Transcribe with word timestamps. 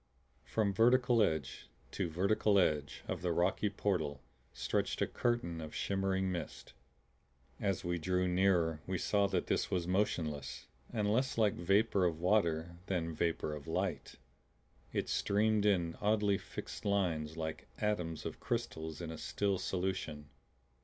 From 0.45 0.73
vertical 0.73 1.21
edge 1.21 1.69
to 1.91 2.09
vertical 2.09 2.57
edge 2.57 3.03
of 3.07 3.21
the 3.21 3.31
rocky 3.31 3.69
portal 3.69 4.23
stretched 4.51 4.99
a 4.99 5.05
curtain 5.05 5.61
of 5.61 5.75
shimmering 5.75 6.31
mist. 6.31 6.73
As 7.59 7.83
we 7.85 7.99
drew 7.99 8.27
nearer 8.27 8.81
we 8.87 8.97
saw 8.97 9.27
that 9.27 9.45
this 9.45 9.69
was 9.69 9.85
motionless, 9.85 10.65
and 10.91 11.13
less 11.13 11.37
like 11.37 11.53
vapor 11.53 12.03
of 12.05 12.19
water 12.19 12.77
than 12.87 13.13
vapor 13.13 13.53
of 13.53 13.67
light; 13.67 14.15
it 14.91 15.07
streamed 15.07 15.67
in 15.67 15.95
oddly 16.01 16.39
fixed 16.39 16.83
lines 16.83 17.37
like 17.37 17.67
atoms 17.77 18.25
of 18.25 18.39
crystals 18.39 19.01
in 19.01 19.11
a 19.11 19.19
still 19.19 19.59
solution. 19.59 20.29